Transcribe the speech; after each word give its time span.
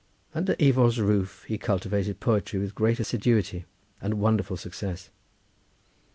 Under 0.33 0.55
Ifor's 0.55 0.99
roof 0.99 1.45
he 1.47 1.59
cultivated 1.59 2.19
poetry 2.19 2.59
with 2.59 2.73
great 2.73 2.99
assiduity 2.99 3.65
and 4.01 4.15
wonderful 4.15 4.57
success. 4.57 5.11